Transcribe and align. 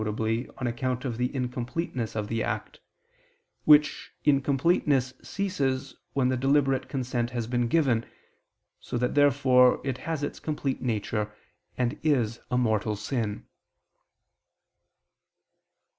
on 0.03 0.65
account 0.65 1.05
of 1.05 1.17
the 1.19 1.29
incompleteness 1.35 2.15
of 2.15 2.27
the 2.27 2.41
act: 2.41 2.79
which 3.65 4.11
incompleteness 4.25 5.13
ceases 5.21 5.95
when 6.13 6.27
the 6.27 6.35
deliberate 6.35 6.89
consent 6.89 7.29
has 7.29 7.45
been 7.45 7.67
given, 7.67 8.03
so 8.79 8.97
that 8.97 9.13
therefore 9.13 9.79
it 9.83 9.99
has 9.99 10.23
its 10.23 10.39
complete 10.39 10.81
nature 10.81 11.31
and 11.77 11.99
is 12.01 12.39
a 12.49 12.57
mortal 12.57 12.95
sin. 12.95 13.45